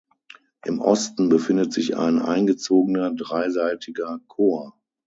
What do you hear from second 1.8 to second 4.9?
ein eingezogener dreiseitiger Chor.